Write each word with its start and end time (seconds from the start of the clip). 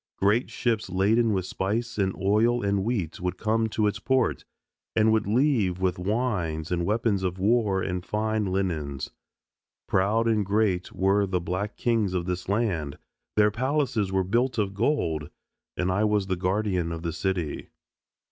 Great 0.17 0.49
ships 0.49 0.89
laden 0.89 1.31
with 1.31 1.45
spice 1.45 1.99
and 1.99 2.15
oil 2.15 2.63
and 2.65 2.83
wheat 2.83 3.21
would 3.21 3.37
come 3.37 3.69
to 3.69 3.85
its 3.85 3.99
port, 3.99 4.43
and 4.95 5.11
would 5.11 5.27
leave 5.27 5.79
with 5.79 5.99
wines 5.99 6.71
and 6.71 6.87
weapons 6.87 7.21
of 7.21 7.37
war 7.37 7.83
and 7.83 8.03
fine 8.03 8.45
linens. 8.45 9.11
Proud 9.87 10.27
and 10.27 10.43
great 10.43 10.91
were 10.91 11.27
the 11.27 11.39
black 11.39 11.77
kings 11.77 12.15
of 12.15 12.25
this 12.25 12.49
land, 12.49 12.97
their 13.35 13.51
palaces 13.51 14.11
were 14.11 14.23
built 14.23 14.57
of 14.57 14.73
gold, 14.73 15.29
and 15.77 15.91
I 15.91 16.03
was 16.03 16.25
the 16.25 16.35
Guardian 16.35 16.91
of 16.91 17.03
the 17.03 17.13
City. 17.13 17.69